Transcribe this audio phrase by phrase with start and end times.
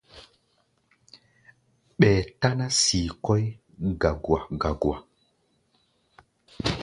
[1.99, 3.45] Ɓɛɛ táná sii kɔ́ʼí
[4.01, 4.97] gagua-gagua.